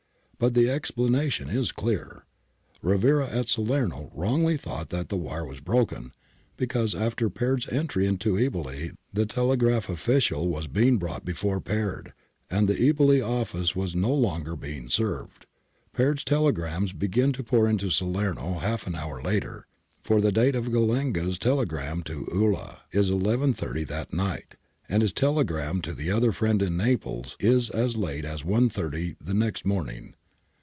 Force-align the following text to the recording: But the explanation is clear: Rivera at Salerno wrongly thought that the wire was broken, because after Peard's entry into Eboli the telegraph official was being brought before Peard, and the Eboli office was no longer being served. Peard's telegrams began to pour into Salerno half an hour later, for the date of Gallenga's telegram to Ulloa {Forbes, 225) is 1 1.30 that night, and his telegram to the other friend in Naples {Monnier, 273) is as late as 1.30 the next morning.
But 0.43 0.55
the 0.55 0.71
explanation 0.71 1.49
is 1.51 1.71
clear: 1.71 2.25
Rivera 2.81 3.29
at 3.29 3.47
Salerno 3.47 4.11
wrongly 4.11 4.57
thought 4.57 4.89
that 4.89 5.09
the 5.09 5.15
wire 5.15 5.45
was 5.45 5.59
broken, 5.59 6.13
because 6.57 6.95
after 6.95 7.29
Peard's 7.29 7.69
entry 7.69 8.07
into 8.07 8.37
Eboli 8.39 8.93
the 9.13 9.27
telegraph 9.27 9.87
official 9.87 10.47
was 10.47 10.65
being 10.65 10.97
brought 10.97 11.23
before 11.23 11.61
Peard, 11.61 12.13
and 12.49 12.67
the 12.67 12.73
Eboli 12.73 13.21
office 13.23 13.75
was 13.75 13.93
no 13.93 14.11
longer 14.11 14.55
being 14.55 14.89
served. 14.89 15.45
Peard's 15.95 16.23
telegrams 16.23 16.91
began 16.91 17.31
to 17.33 17.43
pour 17.43 17.67
into 17.69 17.91
Salerno 17.91 18.55
half 18.61 18.87
an 18.87 18.95
hour 18.95 19.21
later, 19.21 19.67
for 20.01 20.21
the 20.21 20.31
date 20.31 20.55
of 20.55 20.71
Gallenga's 20.71 21.37
telegram 21.37 22.01
to 22.01 22.25
Ulloa 22.33 22.81
{Forbes, 22.91 23.09
225) 23.09 23.11
is 23.11 23.11
1 23.11 23.53
1.30 23.83 23.87
that 23.89 24.11
night, 24.11 24.55
and 24.89 25.03
his 25.03 25.13
telegram 25.13 25.81
to 25.81 25.93
the 25.93 26.09
other 26.09 26.31
friend 26.31 26.63
in 26.63 26.75
Naples 26.77 27.37
{Monnier, 27.39 27.59
273) 27.59 27.59
is 27.59 27.69
as 27.69 27.95
late 27.95 28.25
as 28.25 28.41
1.30 28.43 29.17
the 29.23 29.35
next 29.35 29.67
morning. 29.67 30.15